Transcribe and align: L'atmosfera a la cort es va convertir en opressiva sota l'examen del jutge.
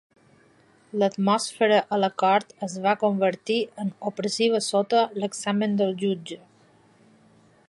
L'atmosfera 1.01 1.81
a 1.97 1.99
la 2.03 2.09
cort 2.23 2.55
es 2.69 2.79
va 2.87 2.95
convertir 3.05 3.61
en 3.85 3.93
opressiva 4.13 4.65
sota 4.73 5.07
l'examen 5.21 5.81
del 5.83 5.97
jutge. 6.05 6.45